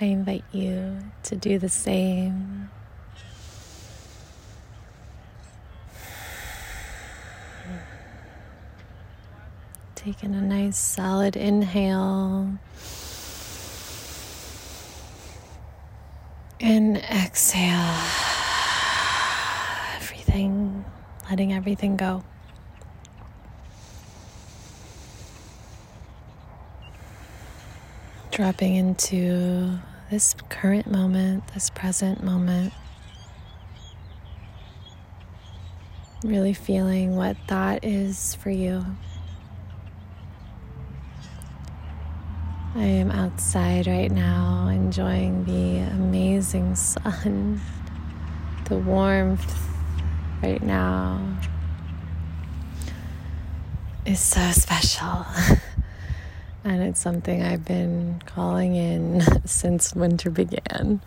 [0.00, 2.70] I invite you to do the same.
[9.96, 12.58] Taking a nice solid inhale.
[16.60, 17.94] And exhale.
[19.96, 20.84] Everything,
[21.28, 22.22] letting everything go.
[28.38, 29.80] Dropping into
[30.12, 32.72] this current moment, this present moment.
[36.22, 38.84] Really feeling what that is for you.
[42.76, 47.60] I am outside right now enjoying the amazing sun,
[48.66, 49.68] the warmth
[50.44, 51.38] right now
[54.06, 55.26] is so special.
[56.68, 61.00] and it's something I've been calling in since winter began.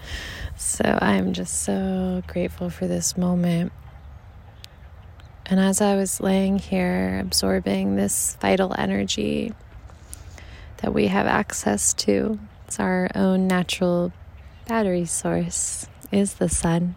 [0.57, 3.72] So I'm just so grateful for this moment.
[5.45, 9.53] And as I was laying here absorbing this vital energy
[10.77, 14.11] that we have access to, it's our own natural
[14.67, 16.95] battery source, is the sun.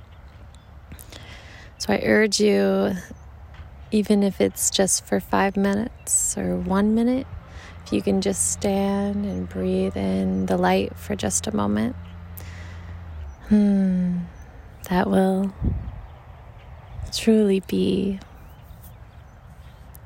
[1.77, 2.95] So I urge you,
[3.91, 7.27] even if it's just for five minutes or one minute,
[7.85, 11.95] if you can just stand and breathe in the light for just a moment,
[13.49, 14.19] hmm,
[14.89, 15.53] that will
[17.13, 18.19] truly be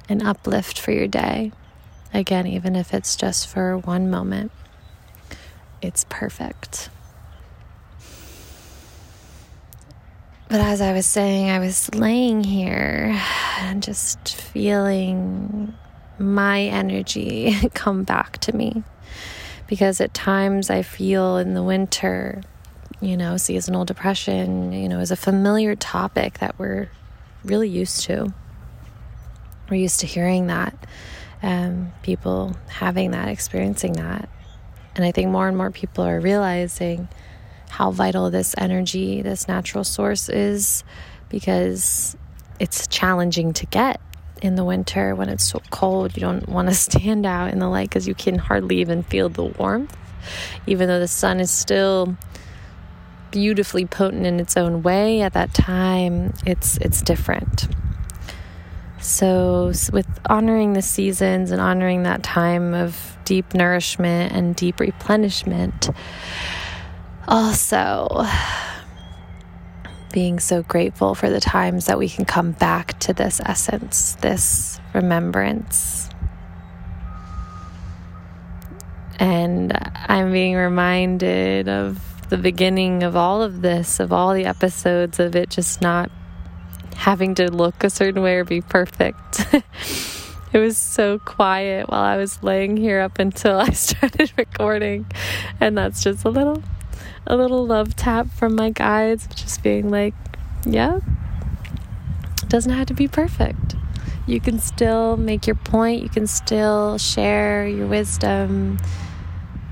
[0.09, 1.53] an uplift for your day.
[2.12, 4.50] Again, even if it's just for one moment,
[5.81, 6.91] it's perfect.
[10.49, 13.21] But as I was saying, I was laying here
[13.61, 15.75] and just feeling
[16.19, 18.83] my energy come back to me.
[19.67, 22.43] Because at times I feel in the winter,
[23.01, 26.89] you know, seasonal depression, you know, is a familiar topic that we're
[27.45, 28.33] really used to.
[29.69, 30.75] We're used to hearing that,
[31.43, 34.29] um, people having that, experiencing that.
[34.95, 37.09] And I think more and more people are realizing
[37.69, 40.83] how vital this energy, this natural source is
[41.29, 42.17] because
[42.59, 44.00] it's challenging to get
[44.43, 46.16] in the winter when it's so cold.
[46.16, 49.28] You don't want to stand out in the light because you can hardly even feel
[49.28, 49.97] the warmth,
[50.66, 52.16] even though the sun is still
[53.31, 57.69] beautifully potent in its own way at that time it's it's different
[59.00, 65.91] so with honoring the seasons and honoring that time of deep nourishment and deep replenishment
[67.26, 68.09] also
[70.12, 74.80] being so grateful for the times that we can come back to this essence, this
[74.94, 76.08] remembrance.
[79.19, 79.72] And
[80.06, 85.34] I'm being reminded of the beginning of all of this, of all the episodes of
[85.34, 86.11] it just not
[86.94, 89.46] having to look a certain way or be perfect.
[90.52, 95.06] it was so quiet while I was laying here up until I started recording.
[95.61, 96.62] And that's just a little
[97.28, 100.14] a little love tap from my guides, just being like,
[100.64, 100.96] yeah,
[102.42, 103.76] it doesn't have to be perfect.
[104.26, 108.78] You can still make your point, you can still share your wisdom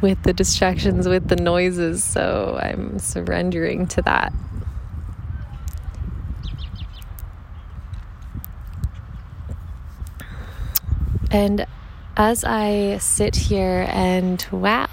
[0.02, 2.04] with the distractions, with the noises.
[2.04, 4.32] So I'm surrendering to that.
[11.30, 11.66] And
[12.16, 14.86] as I sit here and wow,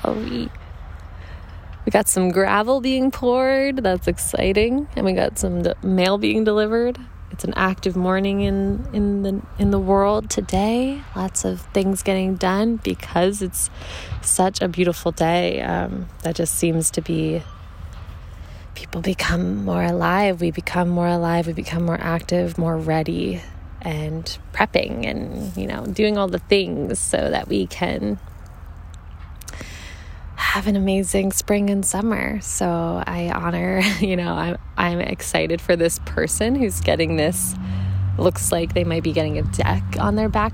[1.85, 3.77] we got some gravel being poured.
[3.77, 4.87] That's exciting.
[4.95, 6.97] And we got some mail being delivered.
[7.31, 11.01] It's an active morning in in the in the world today.
[11.15, 13.71] Lots of things getting done because it's
[14.21, 15.61] such a beautiful day.
[15.61, 17.41] Um, that just seems to be
[18.75, 20.41] people become more alive.
[20.41, 21.47] We become more alive.
[21.47, 23.41] We become more active, more ready,
[23.81, 28.19] and prepping, and you know, doing all the things so that we can
[30.35, 32.41] have an amazing spring and summer.
[32.41, 37.55] So I honor, you know, I'm I'm excited for this person who's getting this
[38.17, 40.53] looks like they might be getting a deck on their back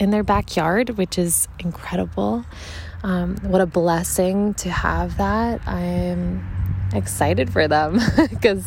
[0.00, 2.44] in their backyard, which is incredible.
[3.02, 5.66] Um, what a blessing to have that.
[5.66, 6.44] I'm
[6.92, 8.00] excited for them
[8.30, 8.64] because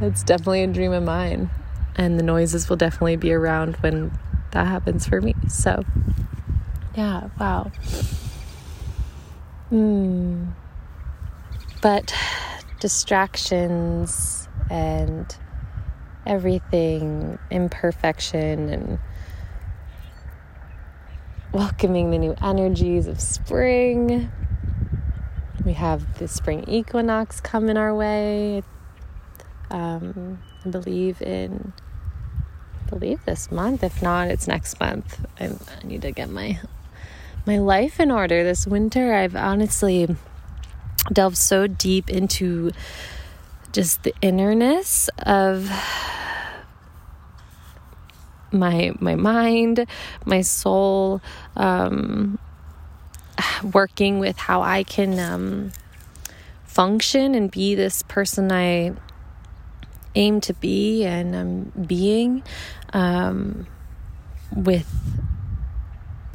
[0.00, 1.50] that's definitely a dream of mine.
[1.94, 4.18] And the noises will definitely be around when
[4.50, 5.34] that happens for me.
[5.48, 5.84] So,
[6.94, 7.70] yeah, wow.
[9.68, 10.50] Hmm.
[11.82, 12.14] But
[12.80, 15.36] distractions and
[16.26, 18.98] everything, imperfection, and
[21.52, 24.30] welcoming the new energies of spring
[25.66, 28.62] we have the spring equinox coming our way.
[29.68, 31.72] Um, I believe in
[32.80, 33.82] I believe this month.
[33.82, 35.26] If not, it's next month.
[35.40, 36.60] I, I need to get my
[37.46, 39.14] my life in order this winter.
[39.14, 40.08] I've honestly
[41.12, 42.72] delved so deep into
[43.72, 45.70] just the innerness of
[48.52, 49.86] my my mind,
[50.24, 51.20] my soul,
[51.56, 52.38] um,
[53.72, 55.72] working with how I can um,
[56.64, 58.92] function and be this person I
[60.14, 62.42] aim to be and um, being
[62.92, 63.66] um,
[64.54, 64.88] with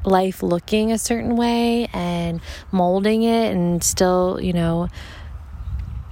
[0.03, 4.89] life looking a certain way and molding it and still, you know,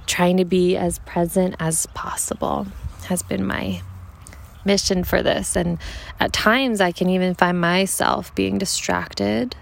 [0.06, 2.66] trying to be as present as possible
[3.06, 3.82] has been my
[4.64, 5.56] mission for this.
[5.56, 5.78] And
[6.18, 9.56] at times, I can even find myself being distracted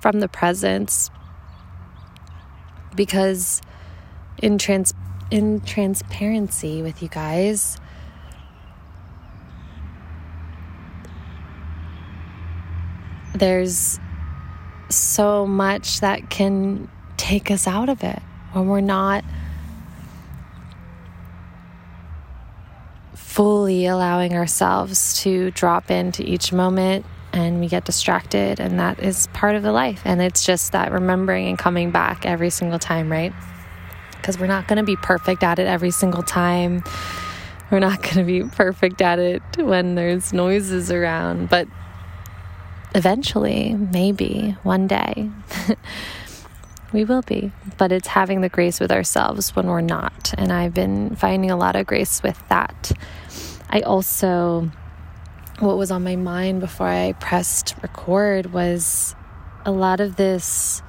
[0.00, 1.10] from the presence
[2.94, 3.60] because
[4.38, 4.94] in trans
[5.30, 7.78] in transparency with you guys
[13.34, 13.98] there's
[14.88, 18.22] so much that can take us out of it
[18.52, 19.24] when we're not
[23.14, 29.28] fully allowing ourselves to drop into each moment and we get distracted and that is
[29.28, 30.00] part of the life.
[30.04, 33.32] And it's just that remembering and coming back every single time right?
[34.12, 36.82] Because we're not going to be perfect at it every single time.
[37.70, 41.68] We're not going to be perfect at it when there's noises around but
[42.94, 45.30] eventually, maybe one day,
[46.92, 47.52] we will be.
[47.76, 50.34] But it's having the grace with ourselves when we're not.
[50.36, 52.92] And I've been finding a lot of grace with that.
[53.70, 54.70] I also,
[55.58, 59.14] what was on my mind before I pressed record was
[59.64, 60.82] a lot of this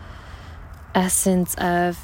[0.96, 1.98] essence of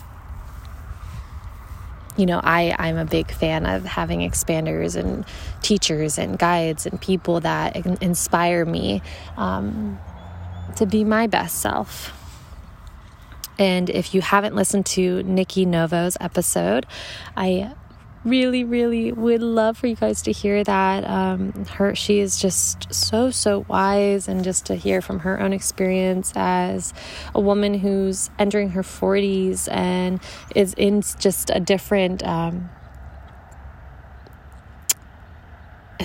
[2.17, 5.25] you know, I, I'm a big fan of having expanders and
[5.61, 9.01] teachers and guides and people that inspire me
[9.37, 9.99] um,
[10.77, 12.13] to be my best self.
[13.57, 16.85] And if you haven't listened to Nikki Novo's episode,
[17.37, 17.73] I
[18.25, 21.07] really, really would love for you guys to hear that.
[21.07, 25.53] Um, her, she is just so, so wise, and just to hear from her own
[25.53, 26.93] experience as
[27.33, 30.19] a woman who's entering her 40s and
[30.55, 32.23] is in just a different.
[32.23, 32.69] Um,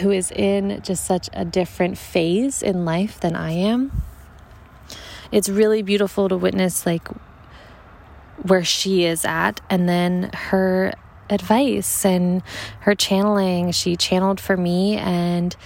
[0.01, 4.03] who is in just such a different phase in life than I am.
[5.33, 7.07] It's really beautiful to witness, like,
[8.43, 10.95] where she is at, and then her
[11.31, 12.43] advice and
[12.81, 13.71] her channeling.
[13.73, 15.57] She channeled for me, and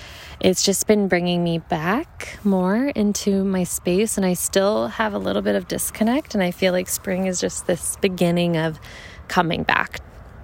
[0.40, 4.16] it's just been bringing me back more into my space.
[4.16, 7.40] And I still have a little bit of disconnect, and I feel like spring is
[7.40, 8.78] just this beginning of
[9.28, 10.00] coming back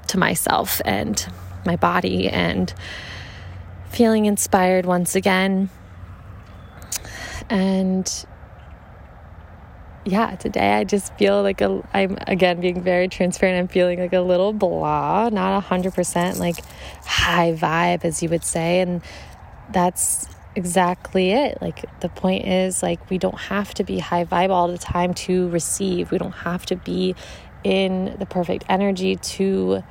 [0.09, 1.25] to myself and
[1.65, 2.73] my body and
[3.91, 5.71] feeling inspired once again.
[7.49, 8.27] And
[10.11, 13.59] yeah, today I just feel like a, I'm again being very transparent.
[13.61, 16.57] I'm feeling like a little blah, not a hundred percent like
[17.05, 18.81] high vibe, as you would say.
[18.81, 19.03] And
[19.73, 20.27] that's
[20.57, 21.63] exactly it.
[21.63, 25.15] Like the point is like we don't have to be high vibe all the time
[25.15, 26.11] to receive.
[26.11, 27.15] We don't have to be
[27.63, 29.85] in the perfect energy to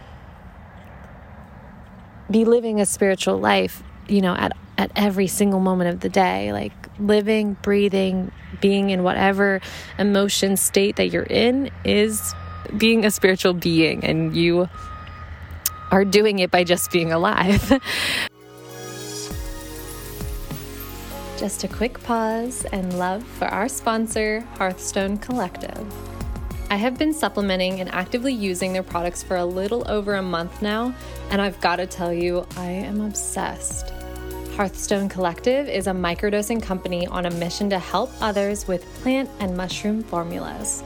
[2.30, 6.54] be living a spiritual life, you know, at at every single moment of the day.
[6.54, 8.32] Like living, breathing,
[8.62, 9.60] being in whatever
[10.00, 12.34] emotion state that you're in is
[12.78, 14.70] being a spiritual being, and you
[15.92, 17.62] are doing it by just being alive.
[21.38, 25.86] just a quick pause and love for our sponsor, Hearthstone Collective.
[26.72, 30.62] I have been supplementing and actively using their products for a little over a month
[30.62, 30.96] now,
[31.32, 33.99] and I've got to tell you, I am obsessed.
[34.60, 39.56] Hearthstone Collective is a microdosing company on a mission to help others with plant and
[39.56, 40.84] mushroom formulas.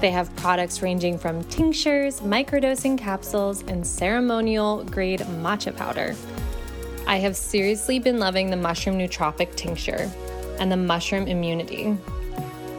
[0.00, 6.14] They have products ranging from tinctures, microdosing capsules, and ceremonial grade matcha powder.
[7.08, 10.08] I have seriously been loving the mushroom nootropic tincture
[10.60, 11.96] and the mushroom immunity.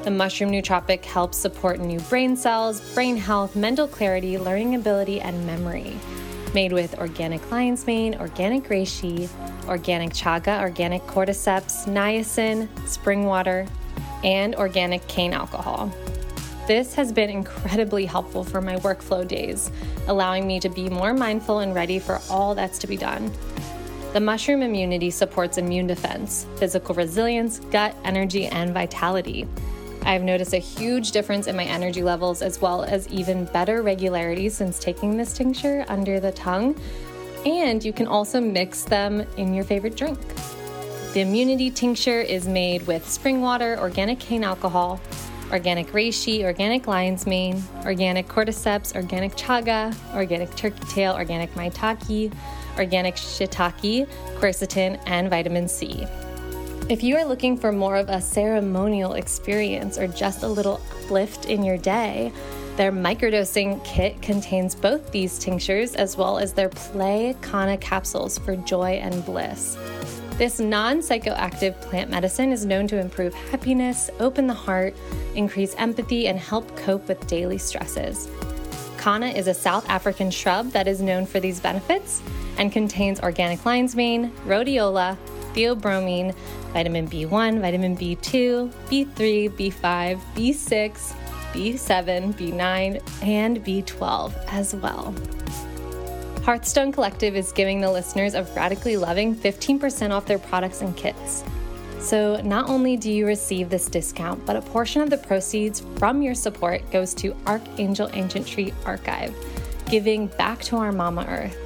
[0.03, 5.45] The mushroom nootropic helps support new brain cells, brain health, mental clarity, learning ability, and
[5.45, 5.97] memory
[6.53, 9.29] made with organic lion's mane, organic reishi,
[9.67, 13.67] organic chaga, organic cordyceps, niacin, spring water,
[14.23, 15.91] and organic cane alcohol.
[16.67, 19.71] This has been incredibly helpful for my workflow days,
[20.07, 23.31] allowing me to be more mindful and ready for all that's to be done.
[24.13, 29.47] The mushroom immunity supports immune defense, physical resilience, gut energy, and vitality.
[30.03, 34.47] I've noticed a huge difference in my energy levels as well as even better regularity
[34.49, 36.79] since taking this tincture under the tongue.
[37.47, 40.19] And you can also mix them in your favorite drink.
[41.13, 44.99] The immunity tincture is made with spring water, organic cane alcohol,
[45.49, 52.33] organic reishi, organic lion's mane, organic cordyceps, organic chaga, organic turkey tail, organic maitake,
[52.77, 56.05] organic shiitake, quercetin, and vitamin C.
[56.89, 61.45] If you are looking for more of a ceremonial experience or just a little uplift
[61.45, 62.33] in your day,
[62.77, 68.55] their microdosing kit contains both these tinctures as well as their Play Kanna capsules for
[68.55, 69.75] joy and bliss.
[70.37, 74.95] This non psychoactive plant medicine is known to improve happiness, open the heart,
[75.33, 78.29] increase empathy, and help cope with daily stresses.
[78.99, 82.21] Kanna is a South African shrub that is known for these benefits
[82.59, 85.17] and contains organic lion's mane, rhodiola,
[85.53, 86.35] theobromine,
[86.73, 91.15] vitamin B1, vitamin B2, B3, B5, B6,
[91.53, 95.13] B7, B9, and B12 as well.
[96.43, 101.43] Hearthstone Collective is giving the listeners of Radically Loving 15% off their products and kits.
[101.99, 106.21] So, not only do you receive this discount, but a portion of the proceeds from
[106.21, 109.35] your support goes to Archangel Ancient Tree Archive,
[109.89, 111.57] giving back to our Mama Earth.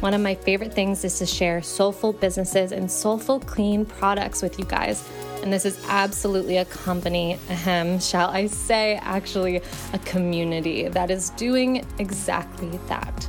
[0.00, 4.58] One of my favorite things is to share soulful businesses and soulful clean products with
[4.58, 5.06] you guys.
[5.42, 9.60] And this is absolutely a company, ahem, shall I say, actually
[9.92, 13.28] a community that is doing exactly that.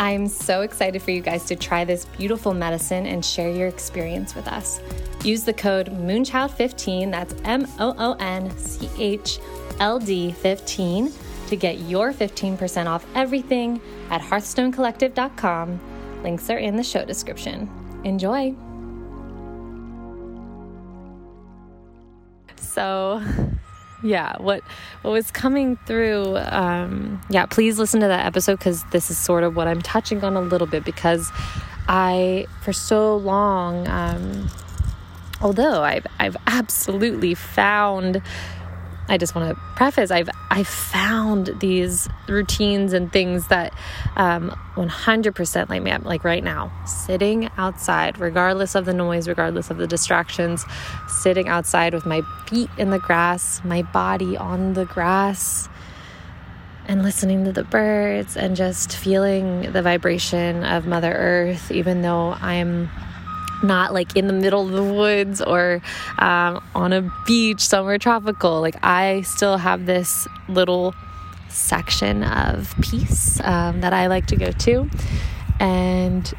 [0.00, 4.34] I'm so excited for you guys to try this beautiful medicine and share your experience
[4.34, 4.80] with us.
[5.22, 9.38] Use the code Moonchild15, that's M O O N C H
[9.78, 11.12] L D 15
[11.48, 15.80] to get your 15% off everything at hearthstonecollective.com.
[16.22, 17.68] Links are in the show description.
[18.04, 18.54] Enjoy!
[22.70, 23.20] So,
[24.02, 24.62] yeah, what
[25.02, 26.36] what was coming through?
[26.38, 30.22] Um, yeah, please listen to that episode because this is sort of what I'm touching
[30.22, 31.30] on a little bit because
[31.88, 34.48] I, for so long, um,
[35.40, 38.22] although I've I've absolutely found
[39.10, 43.74] I just want to preface I've I found these routines and things that
[44.16, 46.04] um, 100% like me up.
[46.04, 50.64] like right now sitting outside regardless of the noise regardless of the distractions
[51.08, 55.68] sitting outside with my feet in the grass my body on the grass
[56.86, 62.36] and listening to the birds and just feeling the vibration of mother earth even though
[62.40, 62.88] I'm
[63.62, 65.82] not like in the middle of the woods or
[66.18, 68.60] um, on a beach somewhere tropical.
[68.60, 70.94] Like, I still have this little
[71.48, 74.88] section of peace um, that I like to go to.
[75.58, 76.32] And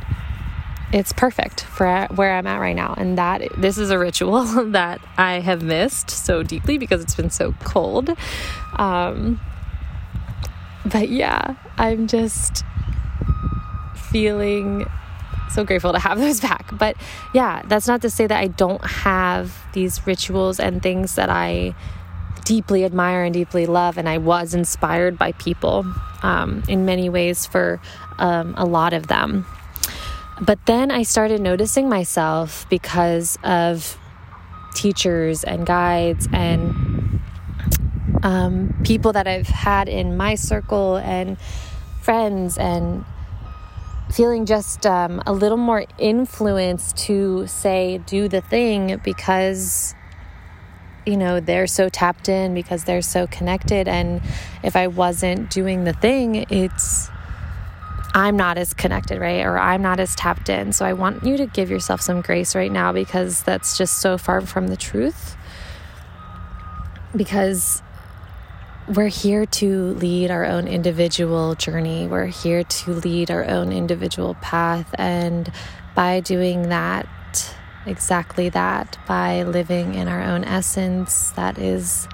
[0.93, 2.93] it's perfect for where I'm at right now.
[2.97, 7.29] And that this is a ritual that I have missed so deeply because it's been
[7.29, 8.09] so cold.
[8.75, 9.39] Um,
[10.85, 12.63] but yeah, I'm just
[13.95, 14.85] feeling
[15.53, 16.77] so grateful to have those back.
[16.77, 16.95] But
[17.33, 21.75] yeah, that's not to say that I don't have these rituals and things that I
[22.43, 23.97] deeply admire and deeply love.
[23.97, 25.85] And I was inspired by people
[26.23, 27.79] um, in many ways for
[28.17, 29.45] um, a lot of them.
[30.41, 33.97] But then I started noticing myself because of
[34.73, 37.19] teachers and guides and
[38.23, 41.37] um, people that I've had in my circle and
[42.01, 43.05] friends and
[44.11, 49.95] feeling just um, a little more influence to say, do the thing because,
[51.05, 53.87] you know, they're so tapped in, because they're so connected.
[53.87, 54.21] And
[54.63, 57.09] if I wasn't doing the thing, it's,
[58.13, 59.45] I'm not as connected, right?
[59.45, 60.73] Or I'm not as tapped in.
[60.73, 64.17] So I want you to give yourself some grace right now because that's just so
[64.17, 65.37] far from the truth.
[67.15, 67.81] Because
[68.87, 72.07] we're here to lead our own individual journey.
[72.07, 74.93] We're here to lead our own individual path.
[74.97, 75.51] And
[75.95, 77.07] by doing that,
[77.85, 82.07] exactly that, by living in our own essence, that is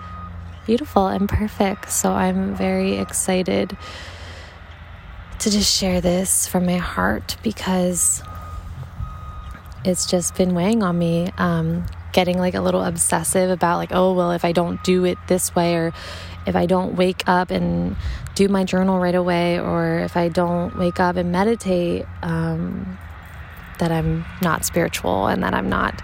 [0.66, 1.92] beautiful and perfect.
[1.92, 3.78] So I'm very excited
[5.40, 8.22] to just share this from my heart because
[9.86, 11.32] it's just been weighing on me.
[11.38, 11.86] Um,
[12.18, 15.54] getting like a little obsessive about like oh well if i don't do it this
[15.54, 15.94] way or
[16.48, 17.96] if I don't wake up and
[18.34, 22.98] do my journal right away, or if I don't wake up and meditate, um,
[23.80, 26.02] that I'm not spiritual and that I'm not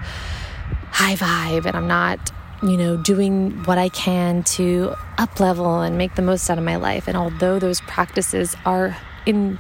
[0.92, 2.20] high vibe and I'm not,
[2.62, 6.64] you know, doing what I can to up level and make the most out of
[6.64, 7.08] my life.
[7.08, 8.96] And although those practices are
[9.26, 9.60] in,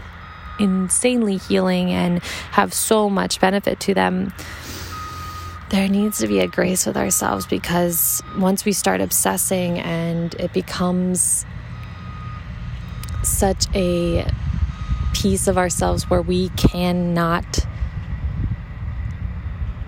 [0.60, 2.22] insanely healing and
[2.52, 4.34] have so much benefit to them,
[5.74, 10.53] there needs to be a grace with ourselves because once we start obsessing and it
[10.53, 11.48] becomes
[13.24, 14.24] such a
[15.15, 17.65] piece of ourselves where we cannot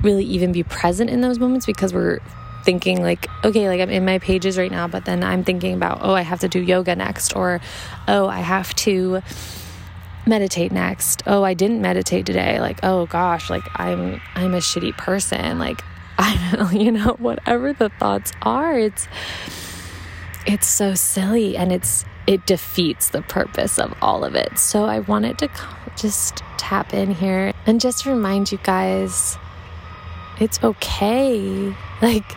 [0.01, 2.17] really even be present in those moments because we're
[2.63, 5.99] thinking like okay like i'm in my pages right now but then i'm thinking about
[6.01, 7.61] oh i have to do yoga next or
[8.07, 9.21] oh i have to
[10.27, 14.95] meditate next oh i didn't meditate today like oh gosh like i'm i'm a shitty
[14.97, 15.81] person like
[16.17, 19.07] i don't you know whatever the thoughts are it's
[20.45, 24.99] it's so silly and it's it defeats the purpose of all of it so i
[24.99, 25.49] wanted to
[25.95, 29.37] just tap in here and just remind you guys
[30.39, 31.75] it's okay.
[32.01, 32.35] Like,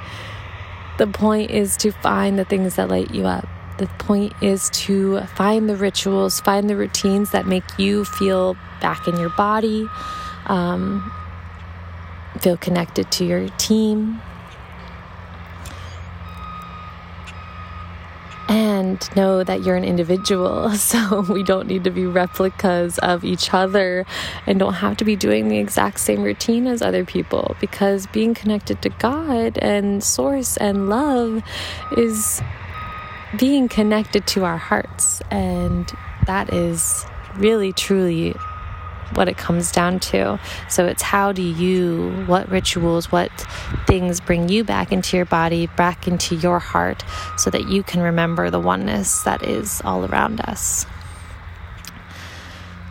[0.99, 3.49] the point is to find the things that light you up.
[3.79, 9.07] The point is to find the rituals, find the routines that make you feel back
[9.07, 9.89] in your body,
[10.47, 11.13] um,
[12.41, 14.21] feel connected to your team,
[18.49, 20.71] and know that you're an individual.
[20.89, 24.07] So we don't need to be replicas of each other
[24.47, 28.33] and don't have to be doing the exact same routine as other people because being
[28.33, 31.43] connected to God and Source and love
[31.97, 32.41] is
[33.37, 35.21] being connected to our hearts.
[35.31, 35.91] And
[36.27, 37.05] that is
[37.37, 38.35] really, truly
[39.15, 40.39] what it comes down to.
[40.69, 43.31] So it's how do you, what rituals, what
[43.87, 47.05] things bring you back into your body, back into your heart,
[47.37, 50.87] so that you can remember the oneness that is all around us.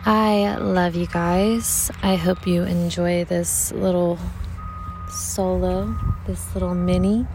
[0.04, 1.90] I love you guys.
[2.02, 4.18] I hope you enjoy this little
[5.10, 5.94] solo,
[6.26, 7.26] this little mini.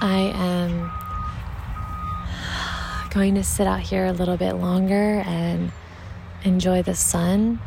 [0.00, 0.90] I am
[3.16, 5.72] going to sit out here a little bit longer and
[6.44, 7.58] enjoy the sun.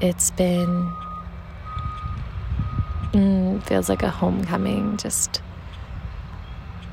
[0.00, 0.90] It's been,
[3.12, 5.42] mm, feels like a homecoming, just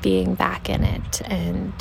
[0.02, 1.22] being back in it.
[1.30, 1.72] And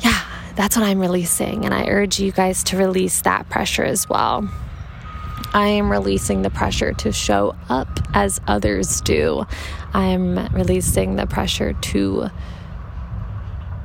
[0.00, 0.22] yeah,
[0.54, 1.64] that's what I'm releasing.
[1.64, 4.50] And I urge you guys to release that pressure as well.
[5.54, 9.46] I am releasing the pressure to show up as others do.
[9.94, 12.30] I'm releasing the pressure to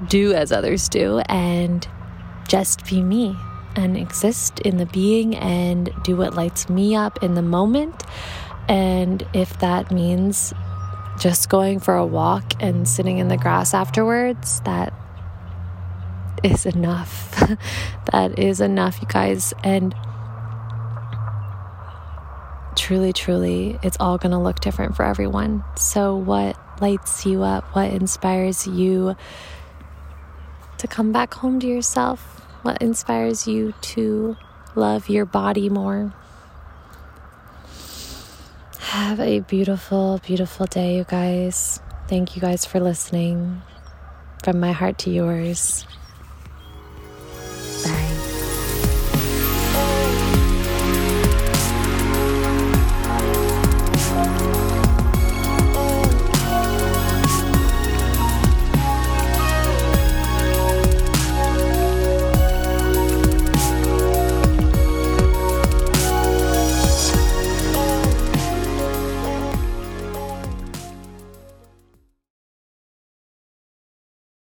[0.05, 1.87] do as others do and
[2.47, 3.35] just be me
[3.75, 8.03] and exist in the being and do what lights me up in the moment.
[8.67, 10.53] And if that means
[11.19, 14.93] just going for a walk and sitting in the grass afterwards, that
[16.43, 17.31] is enough.
[18.11, 19.53] that is enough, you guys.
[19.63, 19.95] And
[22.75, 25.63] truly, truly, it's all going to look different for everyone.
[25.75, 27.63] So, what lights you up?
[27.75, 29.15] What inspires you
[30.77, 32.21] to come back home to yourself?
[32.61, 34.37] What inspires you to
[34.75, 36.13] love your body more?
[38.79, 41.81] Have a beautiful, beautiful day, you guys.
[42.07, 43.61] Thank you guys for listening.
[44.43, 45.85] From my heart to yours.